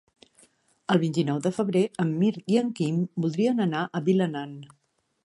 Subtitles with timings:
[0.93, 4.57] El vint-i-nou de febrer en Mirt i en Quim voldrien anar a Vilanant.